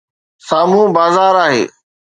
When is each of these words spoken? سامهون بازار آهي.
سامهون 0.49 0.93
بازار 0.95 1.33
آهي. 1.47 1.63